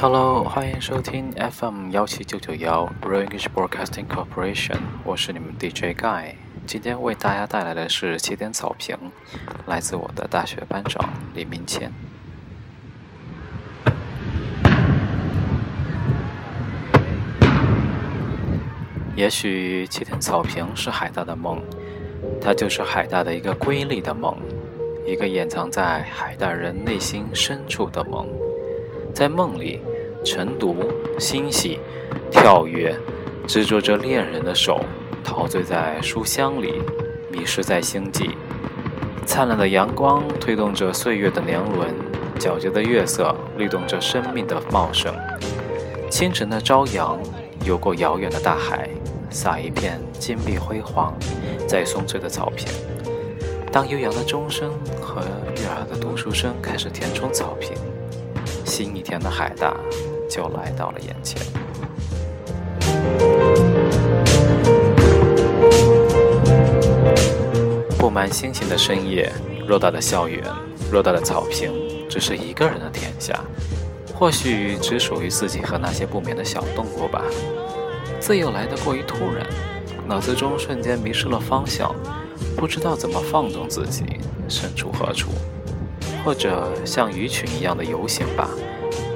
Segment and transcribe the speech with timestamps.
[0.00, 6.34] Hello，欢迎收听 FM 幺七九九幺 Real English Broadcasting Corporation，我是你们 DJ Guy。
[6.66, 8.98] 今天为大家带来的是起点草坪，
[9.66, 11.90] 来自我的大学班长李明谦。
[19.14, 21.62] 也许起点草坪是海大的梦，
[22.42, 24.36] 它就是海大的一个瑰丽的梦，
[25.06, 28.28] 一个掩藏在海大人内心深处的梦。
[29.14, 29.80] 在梦里，
[30.24, 30.74] 晨读、
[31.18, 31.78] 欣喜、
[32.30, 32.96] 跳跃，
[33.46, 34.80] 执着着恋人的手，
[35.22, 36.82] 陶醉在书香里，
[37.30, 38.30] 迷失在星际。
[39.26, 41.94] 灿烂的阳光推动着岁月的年轮，
[42.38, 45.14] 皎洁的月色律动着生命的茂盛。
[46.10, 47.18] 清晨的朝阳
[47.66, 48.88] 游过遥远的大海，
[49.28, 51.12] 洒一片金碧辉煌
[51.68, 52.66] 在松翠的草坪。
[53.70, 54.70] 当悠扬的钟声
[55.02, 55.20] 和
[55.56, 57.76] 悦耳的读书声开始填充草坪。
[58.64, 59.76] 新一天的海大
[60.34, 61.40] 就来到了眼前。
[67.96, 69.32] 布满星星的深夜，
[69.68, 70.42] 偌大的校园，
[70.92, 71.70] 偌大的草坪，
[72.10, 73.38] 只是一个人的天下。
[74.12, 77.22] 或许只属于自己和那些不眠的小动物吧。
[78.18, 79.46] 自由来得过于突然，
[80.08, 81.94] 脑子中瞬间迷失了方向，
[82.56, 84.04] 不知道怎么放纵自己，
[84.48, 85.30] 身处何处。
[86.24, 88.48] 或者像鱼群一样的游行吧，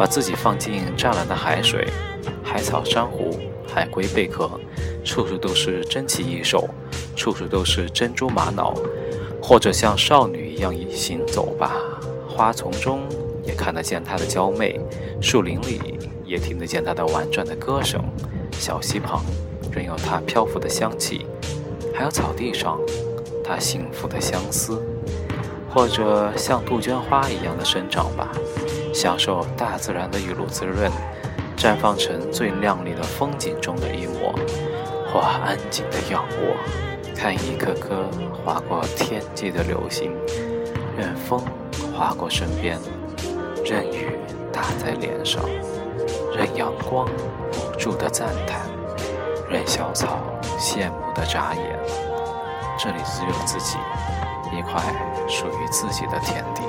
[0.00, 1.86] 把自己放进湛蓝的海水，
[2.42, 4.50] 海草、珊瑚、海龟、贝壳，
[5.04, 6.66] 处处都是珍奇异兽，
[7.14, 8.74] 处处都是珍珠玛瑙。
[9.42, 11.76] 或者像少女一样行走吧，
[12.26, 13.02] 花丛中
[13.44, 14.80] 也看得见她的娇媚，
[15.20, 18.02] 树林里也听得见她的婉转的歌声，
[18.52, 19.22] 小溪旁
[19.70, 21.26] 仍有她漂浮的香气，
[21.94, 22.80] 还有草地上
[23.44, 24.82] 她幸福的相思。
[25.72, 28.32] 或者像杜鹃花一样的生长吧，
[28.92, 30.90] 享受大自然的雨露滋润，
[31.56, 34.32] 绽放成最亮丽的风景中的一抹；
[35.12, 36.56] 或安静的仰卧，
[37.14, 38.08] 看一颗颗
[38.44, 40.12] 划过天际的流星，
[40.96, 41.40] 任风
[41.94, 42.78] 划过身边，
[43.64, 44.18] 任雨
[44.52, 45.42] 打在脸上，
[46.36, 47.08] 任阳光
[47.52, 48.60] 无助的赞叹，
[49.48, 50.18] 任小草
[50.58, 51.78] 羡慕的眨眼。
[52.78, 53.76] 这里只有自己。
[54.52, 54.82] 一块
[55.28, 56.62] 属于自己的天地。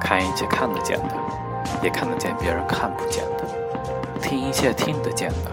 [0.00, 1.14] 看一切看得见的，
[1.82, 3.44] 也看得见别人看不见的；
[4.20, 5.50] 听一切听得见的，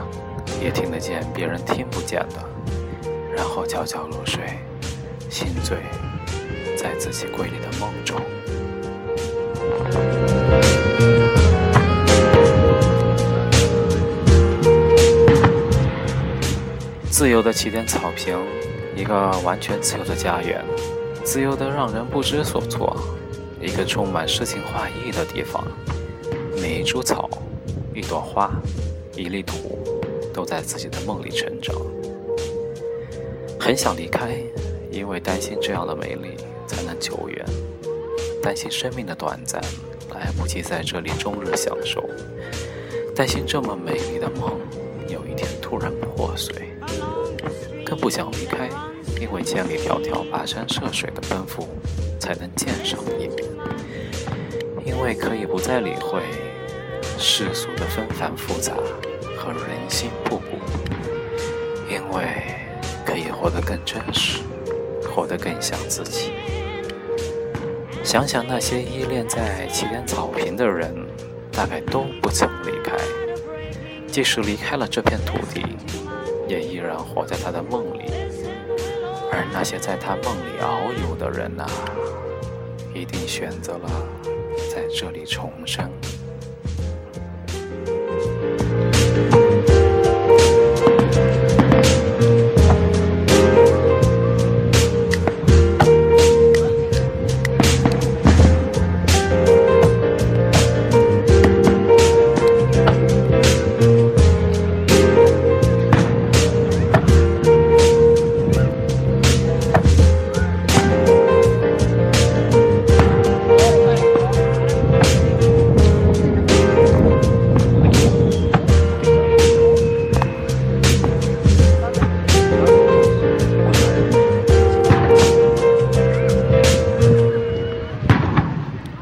[0.61, 2.43] 也听得见别人听不见的。
[3.35, 4.59] 然后悄悄入睡，
[5.29, 5.77] 心醉
[6.77, 8.19] 在自己瑰丽的梦中。
[17.19, 18.33] 自由的起点草坪，
[18.95, 19.13] 一个
[19.43, 20.63] 完全自由的家园，
[21.21, 22.95] 自由的让人不知所措，
[23.59, 25.61] 一个充满诗情画意的地方。
[26.61, 27.29] 每一株草，
[27.93, 28.49] 一朵花，
[29.17, 29.77] 一粒土，
[30.33, 31.75] 都在自己的梦里成长。
[33.59, 34.37] 很想离开，
[34.89, 36.37] 因为担心这样的美丽
[36.67, 37.45] 才能久远，
[38.41, 39.61] 担心生命的短暂
[40.09, 42.01] 来不及在这里终日享受，
[43.13, 44.57] 担心这么美丽的梦
[45.09, 46.55] 有一天突然破碎。
[47.89, 48.69] 他不想离开，
[49.19, 51.67] 因为千里迢迢跋山涉水的奔赴，
[52.19, 53.31] 才能见上一面。
[54.85, 56.21] 因为可以不再理会
[57.17, 58.73] 世俗的纷繁复杂
[59.37, 60.59] 和人心不古。
[61.89, 62.27] 因为
[63.03, 64.39] 可以活得更真实，
[65.09, 66.33] 活得更像自己。
[68.03, 70.93] 想想那些依恋在起点草坪的人，
[71.51, 72.95] 大概都不曾离开。
[74.07, 75.65] 即使离开了这片土地。
[76.49, 78.11] 也依然活在他的梦里，
[79.31, 81.63] 而那些在他梦里遨游的人呐，
[82.91, 83.87] 一定选择了
[84.73, 85.87] 在这里重生。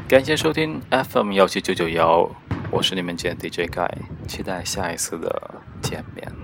[0.08, 2.26] 感谢收听 FM 幺七九九幺，
[2.70, 3.90] 我是你们简 DJ Guy，
[4.26, 6.37] 期待下一次的见面。